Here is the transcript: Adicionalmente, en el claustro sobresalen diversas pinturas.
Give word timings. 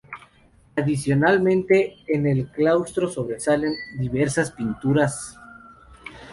Adicionalmente, 0.77 1.95
en 2.07 2.25
el 2.25 2.49
claustro 2.49 3.07
sobresalen 3.07 3.75
diversas 3.99 4.49
pinturas. 4.49 5.37